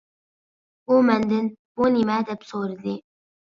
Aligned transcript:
ئۇ 0.91 0.97
مەندىن 1.09 1.51
«-بۇ 1.77 1.93
نېمە» 1.99 2.19
دەپ 2.33 2.51
سورىدى. 2.51 2.99